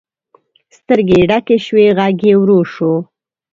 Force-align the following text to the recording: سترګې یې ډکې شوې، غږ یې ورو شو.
سترګې 0.77 1.15
یې 1.21 1.27
ډکې 1.29 1.57
شوې، 1.65 1.85
غږ 1.97 2.19
یې 2.27 2.33
ورو 2.41 2.59
شو. 2.73 2.93